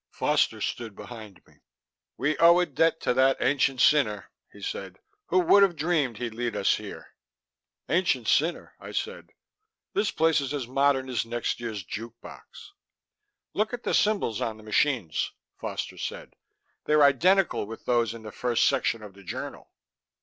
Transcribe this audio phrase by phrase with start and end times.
[0.09, 1.59] Foster stood behind me.
[2.17, 4.97] "We owe a debt to that ancient sinner," he said.
[5.27, 7.13] "Who would have dreamed he'd lead us here?"
[7.87, 9.29] "Ancient sinner?" I said.
[9.93, 12.71] "This place is as modern as next year's juke box."
[13.53, 16.33] "Look at the symbols on the machines," Foster said.
[16.85, 19.71] "They're identical with those in the first section of the journal."